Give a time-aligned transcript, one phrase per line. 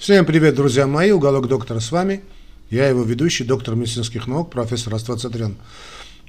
[0.00, 2.22] Всем привет, друзья мои, уголок доктора с вами.
[2.70, 5.58] Я его ведущий, доктор медицинских наук, профессор Аствацатрян.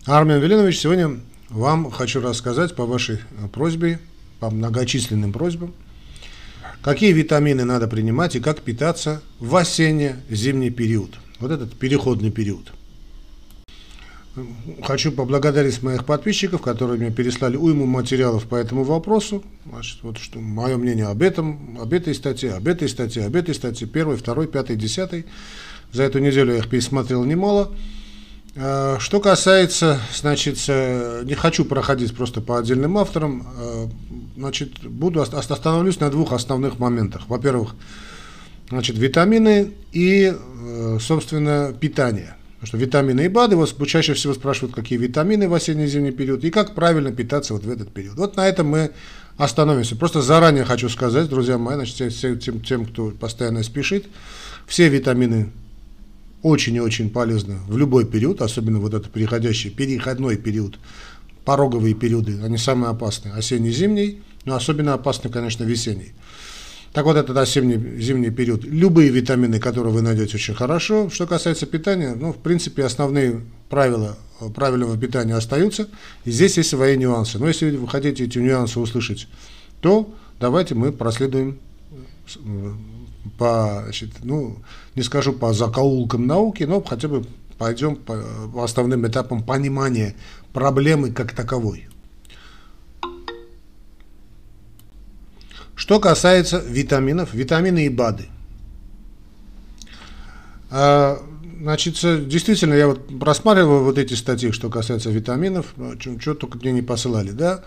[0.06, 3.20] Армен Велинович, сегодня вам хочу рассказать по вашей
[3.54, 4.02] просьбе,
[4.42, 5.74] по многочисленным просьбам,
[6.84, 11.12] какие витамины надо принимать и как питаться в осенне-зимний период.
[11.40, 12.74] Вот этот переходный период–
[14.82, 19.44] Хочу поблагодарить моих подписчиков, которые мне переслали уйму материалов по этому вопросу.
[19.70, 23.54] Значит, вот что мое мнение об этом, об этой статье, об этой статье, об этой
[23.54, 25.26] статье, первой, второй, пятой, десятой.
[25.92, 27.74] За эту неделю я их пересмотрел немало.
[28.56, 33.90] А, что касается, значит, не хочу проходить просто по отдельным авторам, а,
[34.38, 37.24] значит, буду остановлюсь на двух основных моментах.
[37.28, 37.76] Во-первых,
[38.70, 44.76] значит, витамины и, э, собственно, питание– Потому что витамины и БАДы, вас чаще всего спрашивают,
[44.76, 48.18] какие витамины в осенне-зимний период и как правильно питаться вот в этот период.
[48.18, 48.92] Вот на этом мы
[49.38, 49.96] остановимся.
[49.96, 54.06] Просто заранее хочу сказать, друзья мои, значит, всем, тем, тем, кто постоянно спешит,
[54.68, 55.50] все витамины
[56.44, 60.78] очень и очень полезны в любой период, особенно вот этот переходящий, переходной период,
[61.46, 66.12] пороговые периоды, они самые опасные, осенний-зимний, но особенно опасны, конечно, весенний.
[66.94, 68.66] Так вот, этот осенний зимний период.
[68.66, 71.10] Любые витамины, которые вы найдете, очень хорошо.
[71.10, 74.18] Что касается питания, ну, в принципе, основные правила
[74.56, 75.88] правильного питания остаются.
[76.26, 77.40] И здесь есть свои нюансы.
[77.40, 79.28] Но если вы хотите эти нюансы услышать,
[79.80, 81.60] то давайте мы проследуем
[82.36, 82.74] э,
[83.38, 84.58] по, значит, ну,
[84.96, 87.24] не скажу по закоулкам науки, но хотя бы
[87.58, 90.16] пойдем по основным этапам понимания
[90.52, 91.88] проблемы как таковой.
[95.92, 98.28] Что касается витаминов, витамины и БАДы.
[100.70, 101.22] А,
[101.60, 101.96] значит,
[102.30, 106.82] действительно, я вот просматривал вот эти статьи, что касается витаминов, ну, что только мне не
[106.82, 107.66] посылали, да.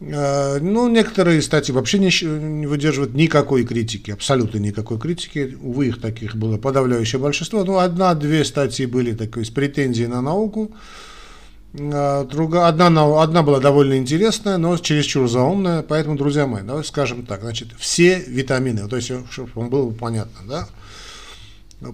[0.00, 5.56] А, ну, некоторые статьи вообще не, не выдерживают никакой критики, абсолютно никакой критики.
[5.62, 7.62] Увы, их таких было подавляющее большинство.
[7.62, 10.74] Ну, одна-две статьи были такой с претензией на науку.
[11.80, 12.86] А, другая, одна,
[13.22, 18.18] одна была довольно интересная, но чересчур заумная, поэтому, друзья мои, давай скажем так, значит, все
[18.20, 20.68] витамины, то есть, чтобы вам было понятно, да,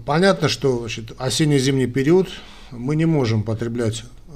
[0.06, 2.28] понятно, что значит, осенне-зимний период
[2.70, 4.32] мы не можем потреблять э,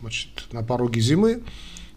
[0.00, 1.42] значит, на пороге зимы,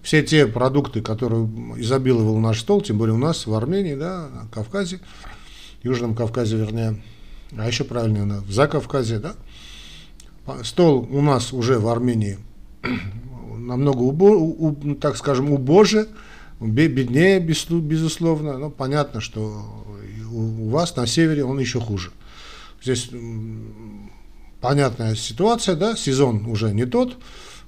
[0.02, 1.46] все те продукты, которые
[1.78, 5.00] изобиловал наш стол, тем более у нас в Армении, да, на Кавказе,
[5.82, 7.02] Южном Кавказе, вернее,
[7.58, 9.36] а еще правильнее, в Закавказе, да,
[10.64, 12.38] Стол у нас уже в Армении
[13.58, 16.08] намного, убо, так скажем, убоже,
[16.60, 18.58] беднее, безусловно.
[18.58, 19.86] Но понятно, что
[20.32, 22.12] у вас на севере он еще хуже.
[22.82, 23.10] Здесь
[24.60, 27.18] понятная ситуация, да, сезон уже не тот,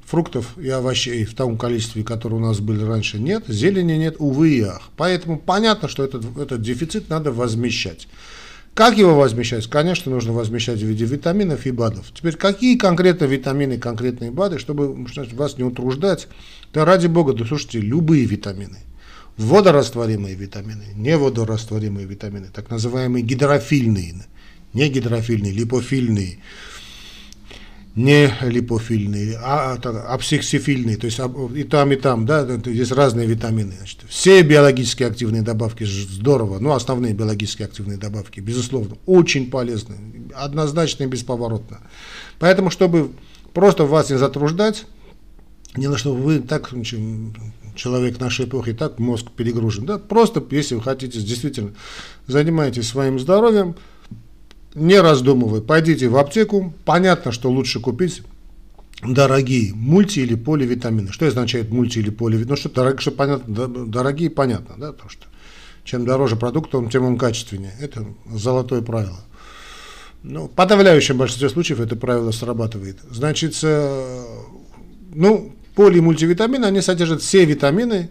[0.05, 4.49] фруктов и овощей в том количестве, которые у нас были раньше, нет, зелени нет, увы
[4.49, 4.89] и ах.
[4.97, 8.07] Поэтому понятно, что этот, этот дефицит надо возмещать.
[8.75, 9.67] Как его возмещать?
[9.67, 12.07] Конечно, нужно возмещать в виде витаминов и БАДов.
[12.13, 16.27] Теперь, какие конкретно витамины, конкретные БАДы, чтобы вас не утруждать?
[16.73, 18.79] Да ради бога, да слушайте, любые витамины.
[19.37, 24.25] Водорастворимые витамины, не водорастворимые витамины, так называемые гидрофильные,
[24.73, 26.39] не гидрофильные, липофильные,
[27.95, 31.19] не липофильные, а, а апсиксифильные, то есть
[31.55, 33.73] и там, и там, да, есть разные витамины.
[33.77, 39.95] Значит, все биологически активные добавки здорово, ну, основные биологически активные добавки, безусловно, очень полезны,
[40.35, 41.79] однозначно и бесповоротно.
[42.37, 43.11] Поэтому, чтобы
[43.53, 44.85] просто вас не затруждать,
[45.77, 46.71] не на что вы так,
[47.75, 51.73] человек нашей эпохи, так мозг перегружен, да, просто, если вы хотите, действительно,
[52.27, 53.75] занимаетесь своим здоровьем,
[54.75, 56.73] не раздумывая, пойдите в аптеку.
[56.83, 58.21] Понятно, что лучше купить
[59.01, 61.11] дорогие мульти или поливитамины.
[61.11, 62.51] Что означает мульти или поливитамины?
[62.51, 65.25] Ну, что, дорогие, что понятно, дорогие, понятно, да, потому что
[65.83, 67.73] чем дороже продукт, тем он качественнее.
[67.79, 69.19] Это золотое правило.
[70.23, 72.99] Ну, в подавляющем большинстве случаев это правило срабатывает.
[73.09, 73.55] Значит,
[75.13, 78.09] ну, поли и мультивитамины, они содержат все витамины,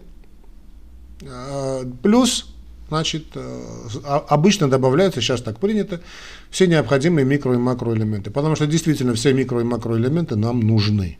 [1.27, 2.54] а, плюс
[2.89, 3.63] значит, э,
[4.03, 6.01] а, обычно добавляются, сейчас так принято,
[6.49, 11.17] все необходимые микро- и макроэлементы, потому что действительно все микро- и макроэлементы нам нужны.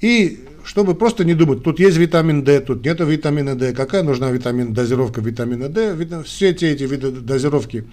[0.00, 4.30] И чтобы просто не думать, тут есть витамин D, тут нет витамина D, какая нужна
[4.30, 7.84] витамин, дозировка витамина D, все те эти виды дозировки,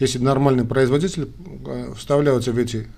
[0.00, 1.28] если нормальный производитель,
[1.66, 2.88] э, вставляются в эти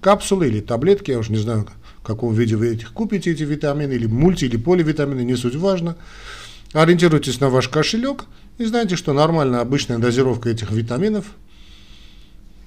[0.00, 1.66] капсулы или таблетки, я уже не знаю,
[2.00, 5.96] в каком виде вы этих купите, эти витамины, или мульти, или поливитамины, не суть важно.
[6.72, 8.24] Ориентируйтесь на ваш кошелек
[8.58, 11.26] и знаете, что нормальная обычная дозировка этих витаминов–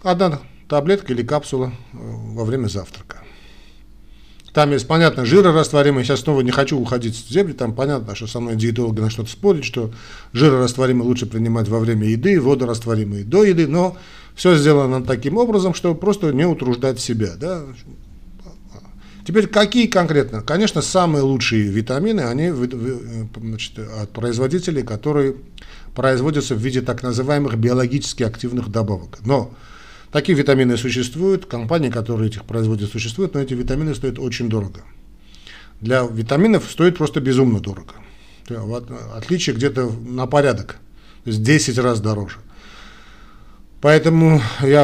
[0.04, 3.24] одна таблетка или капсула э, во время завтрака.
[4.54, 8.40] Там есть, понятно, жирорастворимый, сейчас снова не хочу уходить с земли, там понятно, что со
[8.40, 9.92] мной диетологи на что-то спорят, что
[10.34, 13.96] жирорастворимый лучше принимать во время еды, водорастворимый до еды, но
[14.36, 17.36] все сделано таким образом, чтобы просто не утруждать себя.
[17.36, 17.64] Да?
[19.26, 20.42] Теперь какие конкретно?
[20.42, 25.36] Конечно, самые лучшие витамины, они значит, от производителей, которые
[25.96, 29.20] производятся в виде так называемых биологически активных добавок.
[29.26, 29.54] Но
[30.12, 34.82] такие витамины существуют, компании, которые этих производят, существуют, но эти витамины стоят очень дорого.
[35.82, 37.94] Для витаминов стоит просто безумно дорого.
[39.16, 40.78] Отличие где-то на порядок,
[41.24, 42.38] то есть 10 раз дороже.
[43.82, 44.84] Поэтому я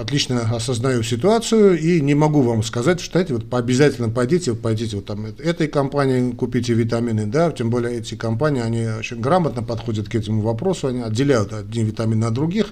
[0.00, 5.06] отлично осознаю ситуацию и не могу вам сказать, что эти вот обязательно пойдите, пойдите вот
[5.06, 10.14] там этой компании купите витамины, да, тем более эти компании, они очень грамотно подходят к
[10.16, 12.66] этому вопросу, они отделяют один витамин от других.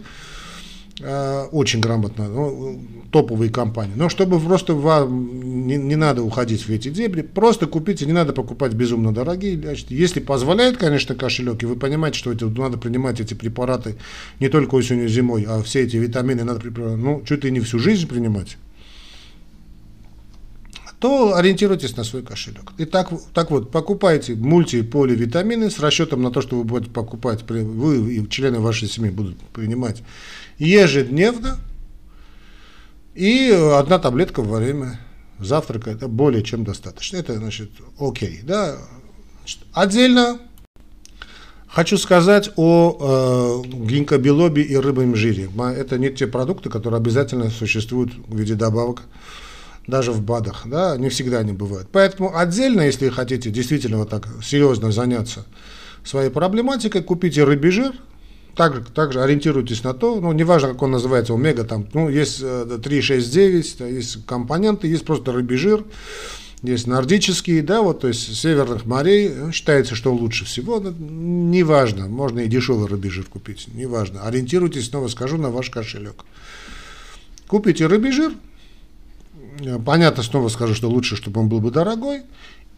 [1.03, 2.79] Э, очень грамотно, ну,
[3.11, 3.95] топовые компании.
[3.97, 8.35] Но чтобы просто вам не, не надо уходить в эти дебри, просто купите, не надо
[8.35, 9.59] покупать безумно дорогие.
[9.59, 13.97] Значит, если позволяет, конечно, кошелек, и вы понимаете, что это, надо принимать эти препараты
[14.41, 17.79] не только осенью и зимой, а все эти витамины надо ну, чуть ли не всю
[17.79, 18.59] жизнь принимать,
[20.99, 22.73] то ориентируйтесь на свой кошелек.
[22.77, 28.17] И так, так вот, покупайте мультиполивитамины с расчетом на то, что вы будете покупать, вы
[28.17, 30.03] и члены вашей семьи будут принимать
[30.61, 31.59] ежедневно
[33.15, 35.01] и одна таблетка во время
[35.39, 37.17] завтрака, это более чем достаточно.
[37.17, 38.77] Это, значит, окей, да.
[39.41, 40.39] Значит, отдельно
[41.67, 45.51] хочу сказать о э, гинкобелобе и рыбном жире.
[45.77, 49.03] Это не те продукты, которые обязательно существуют в виде добавок
[49.87, 51.89] даже в БАДах, да, не всегда они бывают.
[51.91, 55.47] Поэтому отдельно, если хотите действительно вот так серьезно заняться
[56.05, 57.95] своей проблематикой, купите рыбий жир,
[58.55, 63.77] также, также ориентируйтесь на то, ну, неважно, как он называется, омега, там, ну, есть 3,6,9,
[63.81, 65.85] э, есть компоненты, есть просто рыбий жир,
[66.63, 72.49] есть нордические, да, вот, то есть северных морей, считается, что лучше всего, неважно, можно и
[72.49, 76.25] дешевый рыбий жир купить, неважно, ориентируйтесь, снова скажу, на ваш кошелек.
[77.47, 78.33] Купите рыбий жир,
[79.61, 82.23] Э, понятно, снова скажу, что лучше, чтобы он был бы дорогой.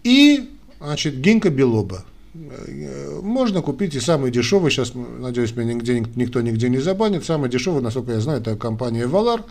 [0.04, 2.04] И, значит, гинка белоба.
[2.34, 7.82] Можно купить и самый дешевый, сейчас, надеюсь, меня нигде, никто нигде не забанит, самый дешевый,
[7.82, 9.42] насколько я знаю, это компания Valar.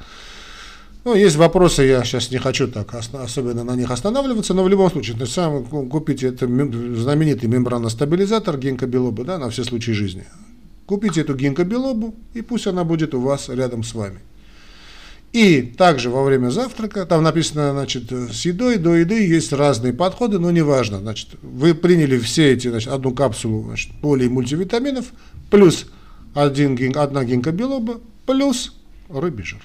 [1.03, 4.89] Ну, есть вопросы, я сейчас не хочу так особенно на них останавливаться, но в любом
[4.91, 10.25] случае, то сам купите это знаменитый мембраностабилизатор гинкобелоба, да, на все случаи жизни.
[10.85, 14.19] Купите эту гинкобелобу, и пусть она будет у вас рядом с вами.
[15.33, 20.39] И также во время завтрака, там написано, значит, с едой, до еды есть разные подходы,
[20.39, 20.99] но неважно.
[20.99, 25.05] Значит, вы приняли все эти, значит, одну капсулу значит, поли мультивитаминов,
[25.49, 25.85] плюс
[26.33, 28.75] один, одна гинка белоба, плюс
[29.07, 29.61] рыбий жир.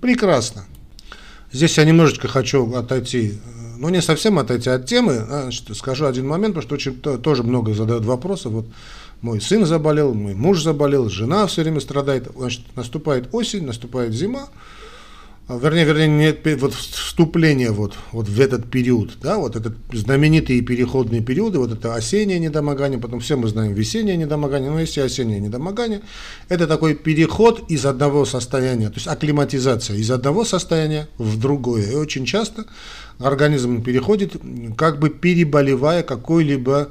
[0.00, 0.64] Прекрасно.
[1.52, 3.34] Здесь я немножечко хочу отойти,
[3.78, 7.42] ну не совсем отойти от темы, а, значит, скажу один момент, потому что очень, тоже
[7.42, 8.52] много задают вопросов.
[8.52, 8.66] Вот
[9.24, 12.28] мой сын заболел, мой муж заболел, жена все время страдает.
[12.36, 14.50] Значит, наступает осень, наступает зима,
[15.48, 20.60] а, вернее, вернее, нет, вот вступление вот, вот в этот период, да, вот этот знаменитые
[20.60, 25.00] переходные периоды, вот это осеннее недомогание, потом все мы знаем весеннее недомогание, но есть и
[25.00, 26.02] осеннее недомогание,
[26.50, 31.94] это такой переход из одного состояния, то есть акклиматизация из одного состояния в другое, и
[31.94, 32.66] очень часто
[33.18, 34.36] организм переходит,
[34.76, 36.90] как бы переболевая какой-либо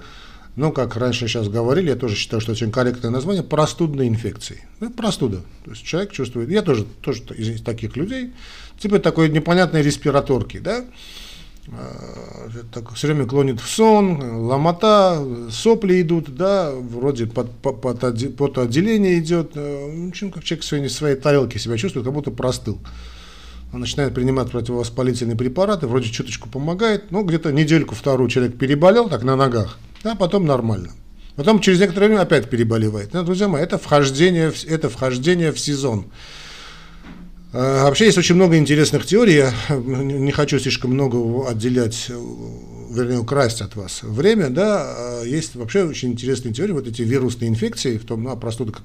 [0.56, 4.66] ну, как раньше сейчас говорили, я тоже считаю, что очень корректное название, простудной инфекции.
[4.80, 5.42] Ну, простуда.
[5.66, 8.34] То есть человек чувствует, я тоже, тоже из таких людей,
[8.78, 10.86] типа такой непонятной респираторки, да,
[11.72, 17.82] а, так, все время клонит в сон, ломота, сопли идут, да, вроде под, под,
[18.36, 22.14] под, отделение идет, э, в общем, как человек сегодня в своей тарелке себя чувствует, как
[22.14, 22.80] будто простыл.
[23.72, 29.36] Он начинает принимать противовоспалительные препараты, вроде чуточку помогает, но где-то недельку-вторую человек переболел, так на
[29.36, 30.92] ногах, да, потом нормально.
[31.36, 33.14] Потом через некоторое время опять переболевает.
[33.14, 36.06] Ну, друзья мои, это вхождение, это вхождение в сезон.
[37.54, 39.36] А, вообще есть очень много интересных теорий.
[39.36, 44.50] Я не хочу слишком много отделять, вернее, украсть от вас время.
[44.50, 46.74] Да, а, есть вообще очень интересные теории.
[46.74, 48.84] Вот эти вирусные инфекции, в том, ну, а простуда как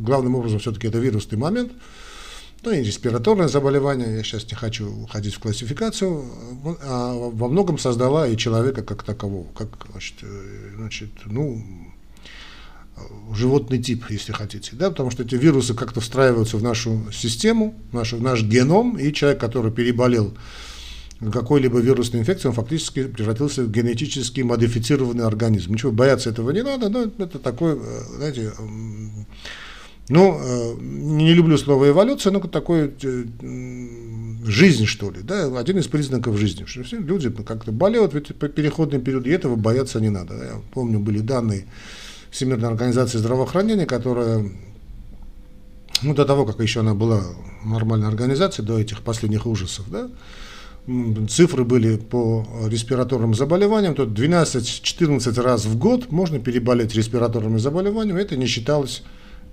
[0.00, 1.72] главным образом все-таки это вирусный момент
[2.64, 6.24] ну и респираторное заболевание, я сейчас не хочу уходить в классификацию,
[6.82, 11.62] а во многом создала и человека как такового, как, значит, э, значит ну,
[13.34, 17.94] животный тип, если хотите, да, потому что эти вирусы как-то встраиваются в нашу систему, в
[17.94, 20.34] наш, в наш геном, и человек, который переболел
[21.32, 25.72] какой-либо вирусной инфекцией, он фактически превратился в генетически модифицированный организм.
[25.72, 28.52] Ничего, бояться этого не надо, но это такой, э, знаете,
[30.08, 33.24] ну, э, не люблю слово эволюция, но такой э,
[34.44, 36.66] жизнь, что ли, да, один из признаков жизни.
[36.66, 40.34] Что все люди как-то болеют, ведь по переходным периоду, и этого бояться не надо.
[40.34, 41.64] Я помню, были данные
[42.30, 44.50] Всемирной организации здравоохранения, которая,
[46.02, 47.22] ну, до того, как еще она была
[47.64, 50.10] нормальной организацией, до этих последних ужасов, да,
[51.28, 58.36] цифры были по респираторным заболеваниям, то 12-14 раз в год можно переболеть респираторными заболеваниями, это
[58.36, 59.02] не считалось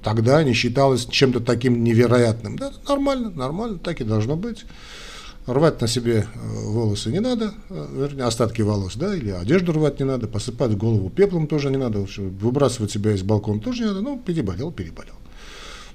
[0.03, 2.58] тогда не считалось чем-то таким невероятным.
[2.58, 4.65] Да, нормально, нормально, так и должно быть.
[5.48, 10.00] Рвать на себе э, волосы не надо, э, вернее, остатки волос, да, или одежду рвать
[10.00, 14.01] не надо, посыпать голову пеплом тоже не надо, выбрасывать себя из балкона тоже не надо,
[14.01, 15.15] ну, переболел, переболел.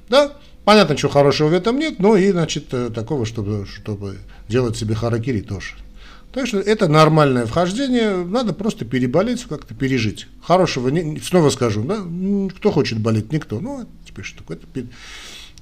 [0.09, 0.33] Да,
[0.65, 4.97] понятно, что хорошего в этом нет, но и, значит, э, такого, чтобы, чтобы делать себе
[4.97, 5.75] харакири тоже.
[6.37, 10.26] Так что это нормальное вхождение, надо просто переболеть, как-то пережить.
[10.43, 12.02] Хорошего, не, снова скажу, да,
[12.55, 13.59] кто хочет болеть, никто.
[13.59, 14.59] Ну, теперь что такое?
[14.59, 14.87] Это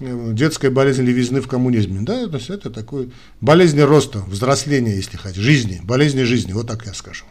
[0.01, 5.17] э, детская болезнь левизны в коммунизме, да, то есть это такой болезнь роста, взросления, если
[5.17, 7.25] хотите, жизни, болезни жизни, вот так я скажу.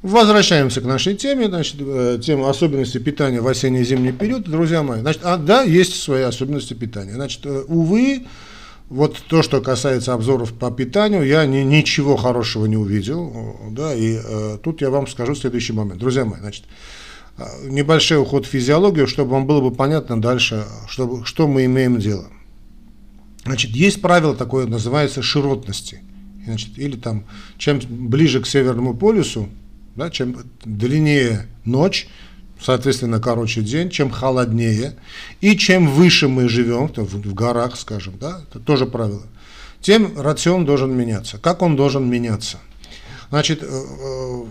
[0.00, 5.00] Возвращаемся к нашей теме, значит, э, тема особенности питания в осенне зимний период, друзья мои.
[5.00, 7.12] Значит, а, да, есть свои особенности питания.
[7.12, 8.24] Значит, э, увы,
[8.88, 13.58] вот то, что касается обзоров по питанию, я ни, ничего хорошего не увидел.
[13.70, 15.98] Да, и э, тут я вам скажу следующий момент.
[15.98, 16.64] Друзья мои, значит,
[17.38, 21.98] э, небольшой уход в физиологию, чтобы вам было бы понятно дальше, чтобы, что мы имеем
[21.98, 22.26] дело.
[23.44, 26.02] Значит, есть правило такое, называется широтности.
[26.44, 27.24] Значит, или там,
[27.58, 29.48] чем ближе к Северному полюсу,
[29.96, 32.08] да, чем длиннее ночь,
[32.60, 34.96] соответственно, короче день, чем холоднее,
[35.40, 39.22] и чем выше мы живем, в, в горах, скажем, да, это тоже правило,
[39.80, 41.38] тем рацион должен меняться.
[41.38, 42.58] Как он должен меняться?
[43.30, 44.44] Значит, э, э,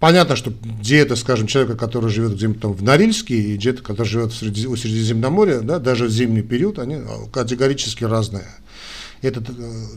[0.00, 4.32] понятно, что диета, скажем, человека, который живет где-то там в Норильске, и диета, который живет
[4.32, 6.98] в Среди, у Средиземноморья, да, даже в зимний период, они
[7.32, 8.46] категорически разные
[9.22, 9.52] этот э,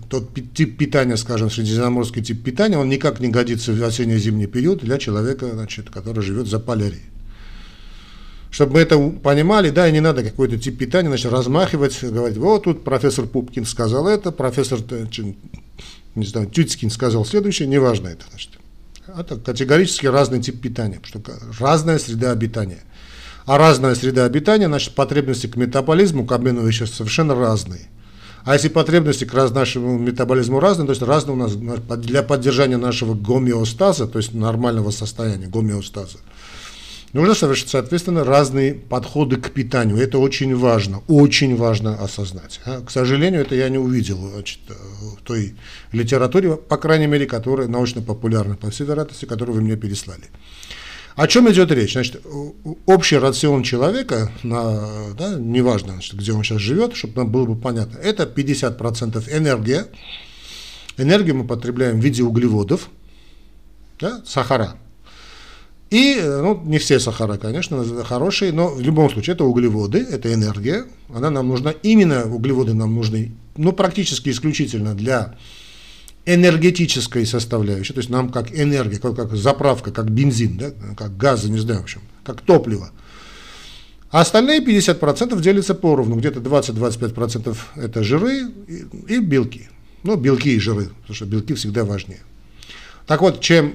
[0.10, 4.98] тот тип питания, скажем, средиземноморский тип питания, он никак не годится в осенне-зимний период для
[4.98, 7.04] человека, значит, который живет за полярий.
[8.52, 12.64] Чтобы мы это понимали, да, и не надо какой-то тип питания, значит, размахивать, говорить, вот
[12.64, 15.06] тут профессор Пупкин сказал это, профессор, э,
[16.16, 18.52] не знаю, Тюцкин сказал следующее, неважно это, значит.
[19.08, 22.80] Это категорически разный тип питания, потому что разная среда обитания.
[23.46, 27.88] А разная среда обитания, значит, потребности к метаболизму, к обмену веществ совершенно разные.
[28.50, 32.78] А если потребности к раз нашему метаболизму разные, то есть разные у нас для поддержания
[32.78, 36.18] нашего гомеостаза, то есть нормального состояния гомеостаза,
[37.14, 39.98] нужно совершить, соответственно, разные подходы к питанию.
[39.98, 42.60] Это очень важно, очень важно осознать.
[42.66, 45.54] А, к сожалению, это я не увидел значит, в той
[45.92, 50.24] литературе, по крайней мере, которая научно-популярна, по всей вероятности, которую вы мне переслали.
[51.20, 51.92] О чем идет речь?
[51.92, 52.22] Значит,
[52.86, 57.58] общий рацион человека, на, да, неважно, значит, где он сейчас живет, чтобы нам было бы
[57.58, 59.88] понятно, это 50% энергия.
[60.96, 62.90] Энергию мы потребляем в виде углеводов,
[64.00, 64.78] да, сахара.
[65.90, 70.86] И, ну, не все сахара, конечно, хорошие, но в любом случае это углеводы, это энергия.
[71.14, 75.36] Она нам нужна, именно углеводы нам нужны, ну, практически исключительно для
[76.34, 81.50] энергетической составляющей, то есть нам как энергия, как, как заправка, как бензин, да, как газы,
[81.50, 82.92] не знаю, в общем, как топливо.
[84.12, 89.70] А остальные 50% делятся поровну, где-то 20-25% это жиры и, и белки.
[90.04, 92.22] Ну, белки и жиры, потому что белки всегда важнее.
[93.06, 93.74] Так вот, чем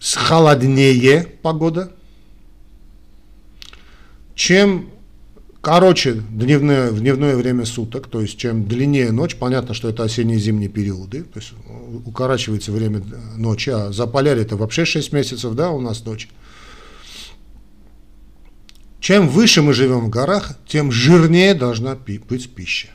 [0.00, 1.92] холоднее погода,
[4.34, 4.90] чем
[5.60, 10.68] короче дневное, дневное время суток, то есть чем длиннее ночь, понятно, что это осенние зимние
[10.68, 11.52] периоды, то есть
[12.06, 13.02] укорачивается время
[13.36, 16.28] ночи, а за полярье это вообще 6 месяцев, да, у нас ночь.
[19.00, 22.88] Чем выше мы живем в горах, тем жирнее должна быть пища.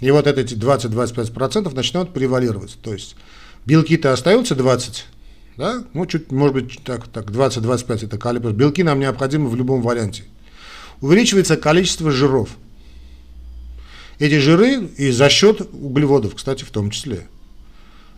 [0.00, 2.76] И вот эти 20-25% начинают превалировать.
[2.82, 3.16] То есть
[3.64, 5.06] белки-то остаются 20,
[5.56, 5.84] да?
[5.94, 8.52] ну чуть, может быть, так, так 20-25 это калибр.
[8.52, 10.24] Белки нам необходимы в любом варианте
[11.00, 12.50] увеличивается количество жиров.
[14.18, 17.26] Эти жиры и за счет углеводов, кстати, в том числе.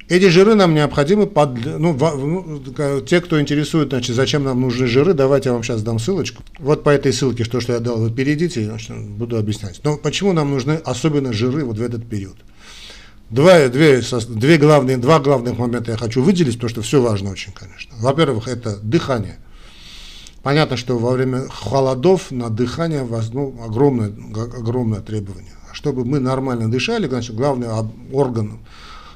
[0.09, 4.87] Эти жиры нам необходимы под, ну, в, ну, те, кто интересует, значит, зачем нам нужны
[4.87, 6.43] жиры, давайте я вам сейчас дам ссылочку.
[6.59, 9.81] Вот по этой ссылке, что, что я дал, вы перейдите, значит, буду объяснять.
[9.85, 12.37] Но почему нам нужны особенно жиры вот в этот период?
[13.29, 17.53] Два, две, две главные, два главных момента я хочу выделить, потому что все важно очень,
[17.53, 17.95] конечно.
[17.99, 19.39] Во-первых, это дыхание–
[20.43, 25.53] Понятно, что во время холодов на дыхание ну, огромное, огромное требование.
[25.73, 27.69] Чтобы мы нормально дышали, значит, главный
[28.13, 28.59] орган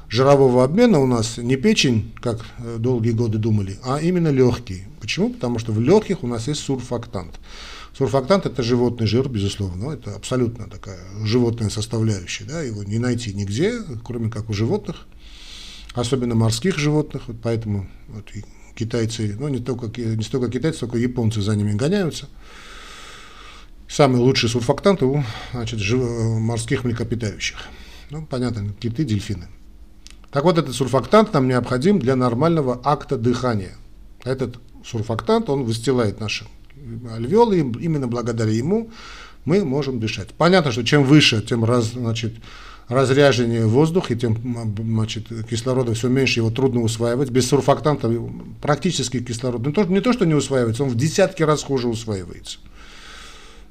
[0.09, 4.87] жирового обмена у нас не печень, как э, долгие годы думали, а именно легкие.
[5.01, 5.31] Почему?
[5.31, 7.39] Потому что в легких у нас есть сурфактант.
[7.97, 13.81] Сурфактант– это животный жир, безусловно, это абсолютно такая животная составляющая, да, его не найти нигде,
[14.03, 15.07] кроме как у животных,
[15.93, 18.25] особенно морских животных, вот поэтому вот
[18.75, 22.27] китайцы, ну не только не столько китайцы, только японцы за ними гоняются.
[23.87, 26.01] Самые лучшие сурфактанты у значит, жив,
[26.39, 27.57] морских млекопитающих.
[28.09, 29.47] Ну, понятно, киты, дельфины.
[30.31, 33.75] Так вот, этот сурфактант нам необходим для нормального акта дыхания.
[34.23, 36.45] Этот сурфактант, он выстилает наши
[37.11, 38.89] альвеолы, именно благодаря ему
[39.45, 40.29] мы можем дышать.
[40.29, 42.33] Понятно, что чем выше, тем раз, значит,
[42.87, 44.37] разряженнее воздух, и тем
[44.77, 47.29] значит, кислорода все меньше, его трудно усваивать.
[47.29, 48.11] Без сурфактанта
[48.61, 52.59] практически кислород не то, не то, что не усваивается, он в десятки раз хуже усваивается.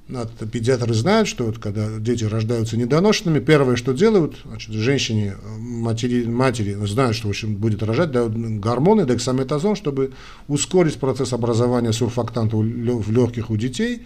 [0.08, 6.24] Это педиатры знают, что вот, когда дети рождаются недоношенными, первое, что делают, значит, женщине, матери,
[6.24, 10.12] матери знают, что в общем, будет рожать, дают гормоны, дексаметазон, чтобы
[10.48, 14.02] ускорить процесс образования сурфактанта в легких у детей.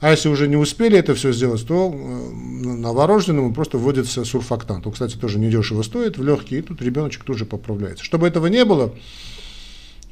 [0.00, 2.32] А если уже не успели это все сделать, то э,
[2.64, 4.86] новорожденному просто вводится сурфактант.
[4.86, 8.04] Он, кстати, тоже недешево стоит в легкие, и тут ребеночек тоже поправляется.
[8.04, 8.94] Чтобы этого не было,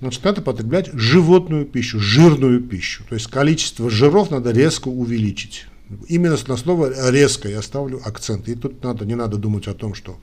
[0.03, 3.05] Значит, надо потреблять животную пищу, жирную пищу.
[3.09, 5.67] То есть количество жиров надо резко увеличить.
[6.09, 8.49] Именно на слово резко я ставлю акцент.
[8.49, 10.19] И тут надо, не надо думать о том, что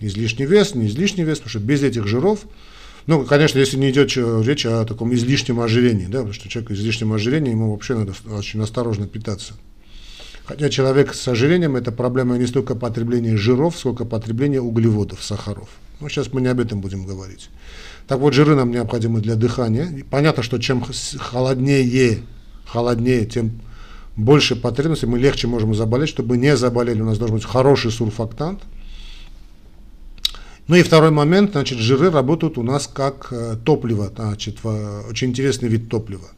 [0.00, 2.46] излишний вес, не излишний вес, потому что без этих жиров,
[3.06, 6.74] ну, конечно, если не идет речь о таком излишнем ожирении, да, потому что человек с
[6.74, 9.54] излишним ожирением, ему вообще надо очень осторожно питаться.
[10.44, 15.68] Хотя человек с ожирением– это проблема не столько потребления жиров, сколько потребления углеводов, сахаров.
[15.98, 17.50] Ну, сейчас мы не об этом будем говорить.
[18.06, 20.04] Так вот, жиры нам необходимы для дыхания.
[20.08, 20.84] Понятно, что чем
[21.18, 22.18] холоднее,
[22.64, 23.60] холоднее, тем
[24.14, 26.10] больше потребностей, мы легче можем заболеть.
[26.10, 28.62] Чтобы не заболели, у нас должен быть хороший сурфактант.
[30.68, 35.68] Ну и второй момент, значит, жиры работают у нас как э, топливо, значит, очень интересный
[35.68, 36.28] вид топлива.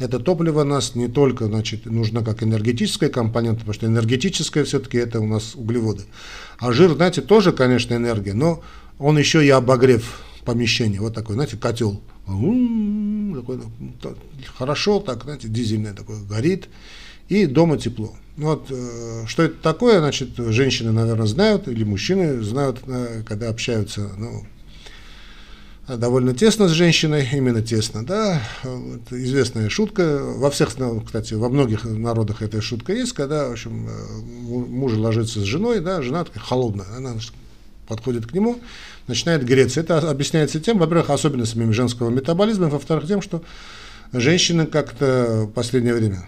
[0.00, 4.98] Это топливо у нас не только, значит, нужно как энергетическая компонента, потому что энергетическое все-таки
[4.98, 6.02] это у нас углеводы.
[6.58, 8.60] А жир, знаете, тоже, конечно, энергия, но
[8.98, 12.00] он еще и обогрев помещение, вот такой, знаете, котел.
[12.26, 13.60] Такой,
[14.56, 16.68] хорошо, так, знаете, дизельное такое, горит,
[17.28, 18.16] и дома тепло.
[18.36, 24.10] Вот, э, что это такое, значит, женщины, наверное, знают, или мужчины знают, э, когда общаются,
[24.18, 24.44] ну,
[25.88, 31.48] довольно тесно с женщиной, именно тесно, да, вот, известная шутка, во всех, ну, кстати, во
[31.48, 36.24] многих народах эта шутка есть, когда, в общем, э, муж ложится с женой, да, жена
[36.24, 37.14] такая холодная, она
[37.88, 38.58] подходит к нему,
[39.06, 39.80] начинает греться.
[39.80, 43.42] Это объясняется тем, во-первых, особенностями женского метаболизма, во-вторых, тем, что
[44.12, 46.26] женщины как-то в последнее время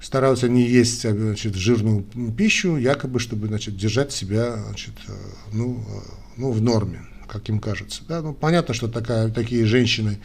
[0.00, 2.04] значит, стараются не есть значит, жирную
[2.36, 5.12] пищу, якобы, чтобы значит, держать себя значит, э,
[5.52, 6.00] ну, э,
[6.36, 8.02] ну, в норме, как им кажется.
[8.08, 8.22] Да?
[8.22, 10.18] Ну, понятно, что такая, такие женщины,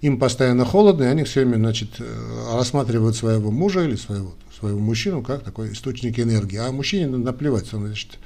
[0.00, 4.78] им постоянно холодно, и они все время значит, э, рассматривают своего мужа или своего, своего
[4.78, 6.56] мужчину как такой источник энергии.
[6.56, 8.18] А мужчине наплевать, он значит,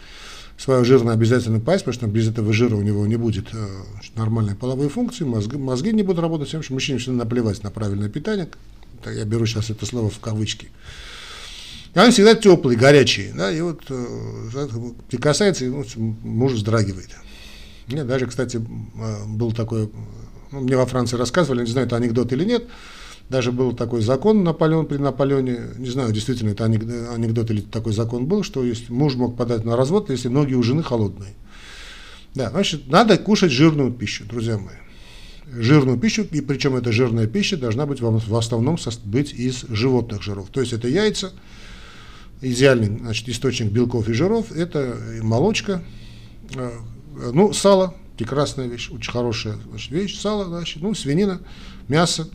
[0.57, 3.67] свое жирное обязательно пасть, потому что без этого жира у него не будет э,
[4.15, 8.09] нормальной половой функции, мозги, мозги не будут работать, всем, что мужчине всегда наплевать на правильное
[8.09, 8.49] питание,
[9.11, 10.71] я беру сейчас это слово в кавычки.
[11.95, 15.85] И он всегда теплый, горячий, да, и вот э, прикасается, и ну,
[16.23, 17.11] муж вздрагивает.
[17.87, 19.91] Мне даже, кстати, э, был такой,
[20.51, 22.65] ну, мне во Франции рассказывали, не знаю, это анекдот или нет,
[23.29, 28.27] даже был такой закон Наполеон при Наполеоне, не знаю, действительно это анекдот или такой закон
[28.27, 31.35] был, что если муж мог подать на развод, если ноги у жены холодные.
[32.35, 34.77] Да, значит, надо кушать жирную пищу, друзья мои.
[35.55, 40.49] Жирную пищу, и причем эта жирная пища должна быть в основном быть из животных жиров.
[40.51, 41.33] То есть это яйца,
[42.41, 45.85] идеальный значит, источник белков и жиров, это молочка,
[46.55, 46.71] э,
[47.33, 51.41] ну, сало, прекрасная вещь, очень хорошая значит, вещь, сало, значит, ну, свинина,
[51.89, 52.29] мясо,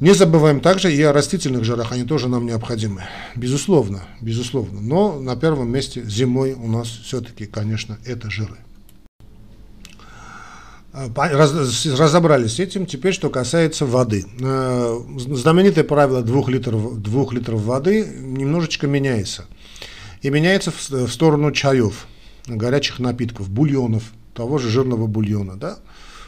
[0.00, 3.02] не забываем также и о растительных жирах, они тоже нам необходимы.
[3.34, 4.80] Безусловно, безусловно.
[4.80, 8.58] Но на первом месте зимой у нас все-таки, конечно, это жиры.
[10.92, 12.86] А, разобрались с этим.
[12.86, 14.24] Теперь, что касается воды.
[14.42, 19.46] А, знаменитое правило 2 литров, 2 литров воды немножечко меняется.
[20.22, 22.06] И меняется в сторону чаев,
[22.46, 25.56] горячих напитков, бульонов, того же жирного бульона.
[25.56, 25.78] Да?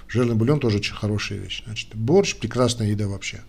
[0.09, 1.63] Жирный бульон тоже очень хорошая вещь.
[1.65, 3.41] Значит, борщ– прекрасная еда вообще.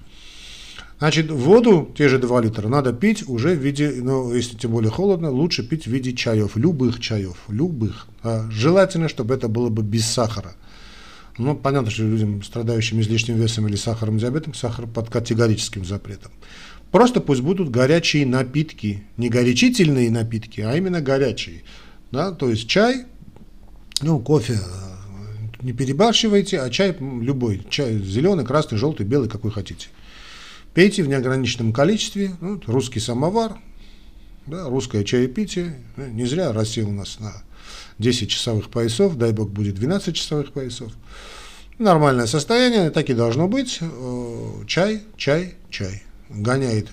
[1.00, 4.92] Значит, воду, те же 2 литра, надо пить уже в виде, ну, если тем более
[4.92, 8.08] холодно, лучше пить в виде чаев, любых чаев, любых.
[8.22, 10.54] А желательно, чтобы это было бы без сахара.
[11.38, 16.32] Ну, понятно, что людям, страдающим излишним весом или сахаром, диабетом, сахар под категорическим запретом.
[16.92, 21.64] Просто пусть будут горячие напитки, не горячительные напитки, а именно горячие.
[22.12, 22.32] Да?
[22.32, 23.06] То есть чай,
[24.02, 29.88] ну, кофе, э, не перебарщивайте, а чай любой, чай зеленый, красный, желтый, белый, какой хотите
[30.74, 32.32] Пейте в неограниченном количестве.
[32.40, 33.58] Ну, русский самовар,
[34.48, 35.76] да, русское чаепитие.
[35.98, 37.34] Не зря Россия у нас на
[38.02, 40.92] 10 часовых поясов, дай бог будет 12 часовых поясов.
[41.78, 43.80] Нормальное состояние, так и должно быть.
[43.80, 46.04] Э, чай, чай, чай.
[46.30, 46.90] Гоняет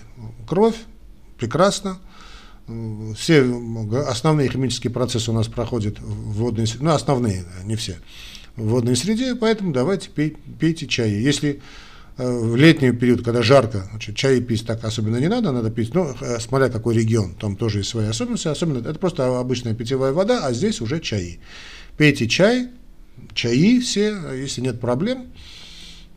[0.47, 0.75] кровь,
[1.37, 1.99] прекрасно.
[3.17, 3.43] Все
[4.07, 7.97] основные химические процессы у нас проходят в водной среде, ну основные, не все,
[8.55, 11.09] в водной среде, поэтому давайте пей, пейте чай.
[11.09, 11.59] Если э,
[12.19, 16.13] в летний период, когда жарко, значит, чай пить так особенно не надо, надо пить, ну,
[16.19, 20.45] э, смотря какой регион, там тоже есть свои особенности, особенно это просто обычная питьевая вода,
[20.45, 21.39] а здесь уже чаи.
[21.97, 22.71] Пейте чай,
[23.33, 25.27] чаи все, если нет проблем,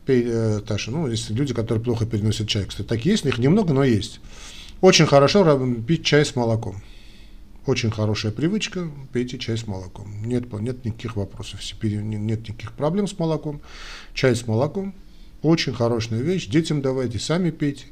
[0.05, 3.73] пей, э, Таша, ну, если люди, которые плохо переносят чай, кстати, такие есть, их немного,
[3.73, 4.19] но есть.
[4.81, 6.83] Очень хорошо пить чай с молоком.
[7.65, 10.21] Очень хорошая привычка, пейте чай с молоком.
[10.25, 13.61] Нет, нет никаких вопросов, нет никаких проблем с молоком.
[14.13, 14.93] Чай с молоком–
[15.43, 16.47] очень хорошая вещь.
[16.47, 17.85] Детям давайте, сами пейте,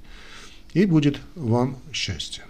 [0.73, 2.43] и будет вам счастье.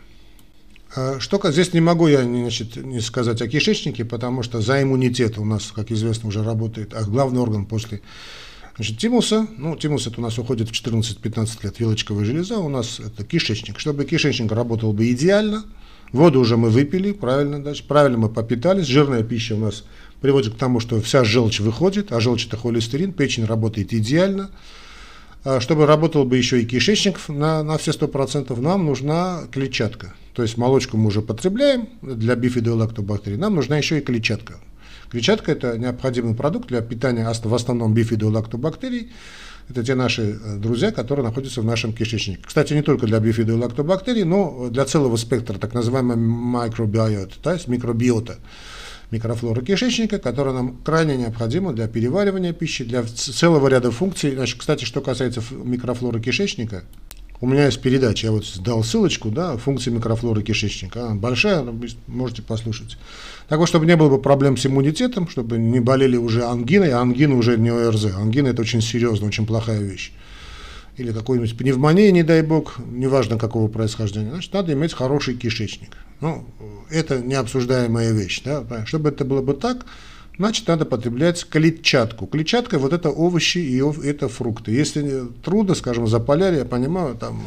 [0.95, 5.37] А что здесь не могу я значит, не сказать о кишечнике, потому что за иммунитет
[5.37, 8.01] у нас, как известно, уже работает, а главный орган после
[8.77, 12.99] Значит, тимуса, ну, тимус это у нас уходит в 14-15 лет, вилочковая железа, у нас
[12.99, 13.79] это кишечник.
[13.79, 15.65] Чтобы кишечник работал бы идеально,
[16.11, 19.83] воду уже мы выпили, правильно, дальше, правильно мы попитались, жирная пища у нас
[20.21, 24.49] приводит к тому, что вся желчь выходит, а желчь это холестерин, печень работает идеально.
[25.43, 30.13] А чтобы работал бы еще и кишечник на, на все 100%, нам нужна клетчатка.
[30.33, 34.55] То есть молочку мы уже потребляем для бифидолактобактерий, нам нужна еще и клетчатка.
[35.09, 39.11] Клетчатка– это необходимый продукт для питания в основном бифидолактобактерий.
[39.67, 42.41] Это те наши э, друзья, которые находятся в нашем кишечнике.
[42.45, 48.37] Кстати, не только для бифидолактобактерий, но для целого спектра так называемого микробиота, то есть микробиота
[49.11, 54.33] микрофлора кишечника, которая нам крайне необходима для переваривания пищи, для целого ряда функций.
[54.33, 56.83] Значит, кстати, что касается микрофлоры кишечника,
[57.41, 61.07] у меня есть передача, я вот дал ссылочку, да, функции микрофлоры кишечника.
[61.07, 61.65] Она большая,
[62.05, 62.97] можете послушать.
[63.49, 66.99] Так вот, чтобы не было бы проблем с иммунитетом, чтобы не болели уже ангиной, а
[66.99, 68.13] ангина уже не ОРЗ.
[68.15, 70.11] Ангина это очень серьезно, очень плохая вещь.
[71.01, 74.29] Или какой-нибудь пневмония, не дай бог, неважно какого происхождения.
[74.29, 75.97] Значит, надо иметь хороший кишечник.
[76.19, 76.45] Ну,
[76.91, 78.43] это необсуждаемая вещь.
[78.45, 78.85] Да?
[78.85, 79.87] Чтобы это было бы так,
[80.37, 82.27] значит, надо потреблять клетчатку.
[82.27, 84.71] Клетчатка– вот это овощи и это фрукты.
[84.71, 87.43] Если трудно, скажем, за полярье, я понимаю, там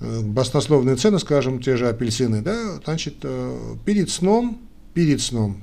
[0.00, 4.60] э, э, баснословные цены, скажем, те же апельсины, да, значит, э, перед сном,
[4.94, 5.62] перед сном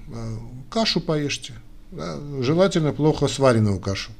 [0.69, 1.53] кашу поешьте,
[1.91, 4.11] да, желательно плохо сваренную кашу.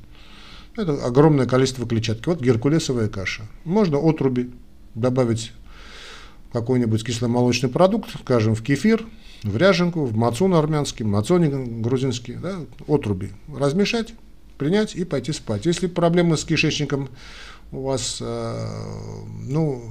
[0.75, 2.27] Это огромное количество клетчатки.
[2.27, 3.43] Вот геркулесовая каша.
[3.63, 4.51] Можно отруби
[4.95, 5.51] добавить
[6.51, 9.05] какой-нибудь кисломолочный продукт, скажем, в кефир,
[9.43, 11.49] в ряженку, в мацун армянский, мацони
[11.81, 13.31] грузинский, да, отруби.
[13.55, 14.13] Размешать,
[14.57, 15.65] принять и пойти спать.
[15.65, 17.09] Если проблемы с кишечником
[17.71, 18.67] у вас, э,
[19.47, 19.83] ну,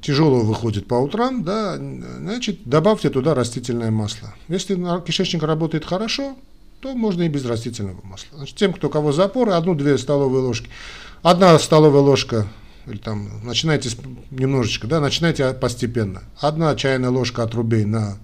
[0.00, 4.34] тяжело выходит по утрам, да, значит, добавьте туда растительное масло.
[4.48, 6.36] Если кишечник работает хорошо,
[6.82, 8.38] то можно и без растительного масла.
[8.38, 10.68] Значит, тем, кто кого запоры, одну-две столовые ложки.
[11.22, 12.48] Одна столовая ложка
[12.88, 13.88] или там начинайте
[14.32, 16.24] немножечко, да, начинайте постепенно.
[16.40, 18.18] Одна чайная ложка отрубей на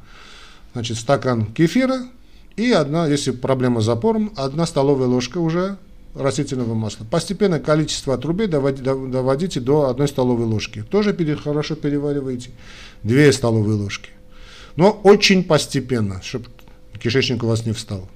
[0.72, 2.08] значит, стакан кефира
[2.56, 5.78] и одна, если проблема с запором, одна столовая ложка уже
[6.16, 7.06] растительного масла.
[7.08, 10.82] Постепенно количество отрубей доводите, доводите до одной столовой ложки.
[10.82, 12.50] Тоже хорошо перевариваете.
[13.04, 14.10] Две столовые ложки.
[14.74, 16.46] Но очень постепенно, чтобы
[17.00, 18.08] кишечник у вас не встал.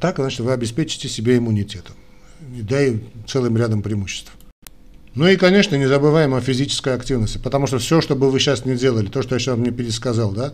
[0.00, 1.94] Так, значит, вы обеспечите себе иммунитетом.
[2.40, 4.32] Да и целым рядом преимуществ.
[5.16, 8.66] Ну и, конечно, не забываем о физической активности, потому что все, что бы вы сейчас
[8.66, 10.52] не делали, то, что я сейчас мне пересказал, да,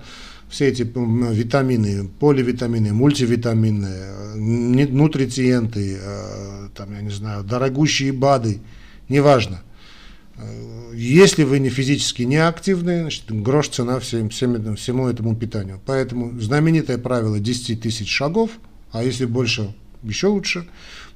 [0.48, 8.60] все эти витамины, поливитамины, мультивитамины, нутрициенты, э, там, я не знаю, дорогущие БАДы,
[9.08, 9.64] неважно.
[10.36, 15.80] Э, если вы не физически не активны, значит, грош цена всем, всем, всему этому питанию.
[15.84, 18.52] Поэтому знаменитое правило 10 тысяч шагов,
[18.92, 20.68] а если больше, еще лучше,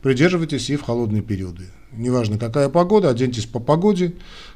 [0.02, 4.14] придерживайтесь и в холодные периоды неважно какая погода, оденьтесь по погоде.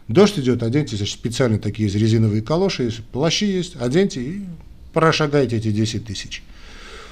[0.08, 4.44] Дождь идет, оденьтесь специально такие резиновые калоши, если плащи есть, оденьте и
[4.92, 6.42] прошагайте эти 10 тысяч.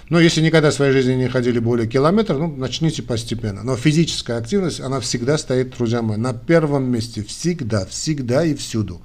[0.09, 3.63] Но если никогда в своей жизни не ходили более километра, ну, начните постепенно.
[3.63, 7.23] Но физическая активность, она всегда стоит, друзья мои, на первом месте.
[7.23, 9.03] Всегда, всегда и всюду.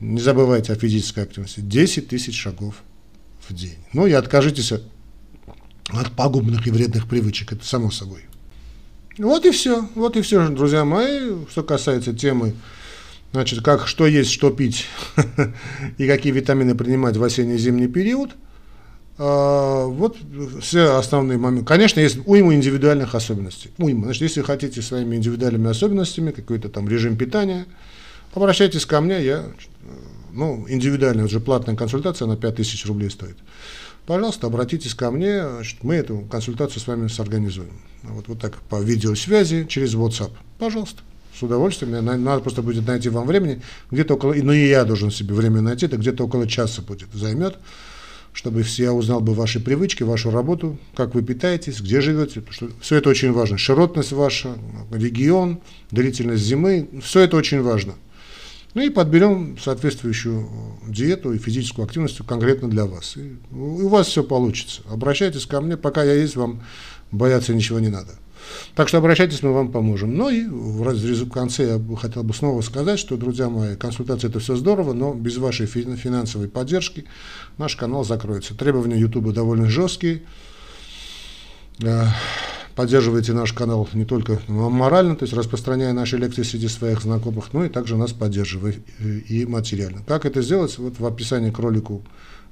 [0.00, 1.60] Не забывайте о физической активности.
[1.60, 2.82] 10 тысяч шагов
[3.48, 3.78] в день.
[3.92, 4.72] Ну и откажитесь
[5.92, 8.22] от пагубных и вредных привычек, это само собой.
[9.18, 12.54] Вот и все, вот и все, друзья мои, что касается темы,
[13.32, 14.86] значит, как, что есть, что пить
[15.98, 18.32] и какие витамины принимать в осенне-зимний период.
[19.18, 20.18] А, вот
[20.60, 21.66] все основные моменты.
[21.66, 23.70] Конечно, есть уйма индивидуальных особенностей.
[23.78, 24.04] Уйма.
[24.04, 27.64] Значит, если хотите своими индивидуальными особенностями, какой-то там режим питания,
[28.34, 29.44] обращайтесь ко мне, я,
[30.32, 33.38] ну, индивидуальная, уже платная консультация, она 5000 рублей стоит.
[34.06, 37.72] Пожалуйста, обратитесь ко мне, значит, мы эту консультацию с вами сорганизуем.
[38.02, 40.30] Вот, вот так по видеосвязи через WhatsApp.
[40.58, 41.02] Пожалуйста
[41.36, 41.92] с удовольствием.
[42.04, 43.60] Надо просто будет найти вам времени.
[43.90, 47.58] Где-то около, ну и я должен себе время найти, это где-то около часа будет займет,
[48.32, 52.42] чтобы я узнал бы ваши привычки, вашу работу, как вы питаетесь, где живете.
[52.48, 53.58] Что все это очень важно.
[53.58, 54.56] Широтность ваша,
[54.90, 57.94] регион, длительность зимы, все это очень важно.
[58.76, 60.50] Ну и подберем соответствующую
[60.86, 63.16] диету и физическую активность конкретно для вас.
[63.16, 64.82] И у вас все получится.
[64.90, 66.62] Обращайтесь ко мне, пока я есть, вам
[67.10, 68.10] бояться ничего не надо.
[68.74, 70.14] Так что обращайтесь, мы вам поможем.
[70.14, 74.56] Ну и в конце я хотел бы снова сказать, что, друзья мои, консультация это все
[74.56, 77.06] здорово, но без вашей финансовой поддержки
[77.56, 78.54] наш канал закроется.
[78.54, 80.20] Требования YouTube довольно жесткие.
[82.76, 87.52] Э, поддерживайте наш канал не только морально, то есть распространяя наши лекции среди своих знакомых,
[87.52, 90.02] но и также нас поддерживая и материально.
[90.06, 90.78] Как это сделать?
[90.78, 92.02] Вот в описании к ролику,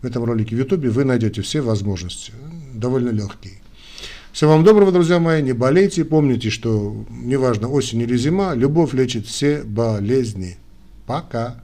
[0.03, 2.33] в этом ролике в YouTube вы найдете все возможности,
[2.75, 3.55] довольно легкие.
[4.33, 9.27] Всего вам доброго, друзья мои, не болейте, помните, что неважно осень или зима, любовь лечит
[9.27, 10.57] все болезни.
[11.07, 11.64] Пока.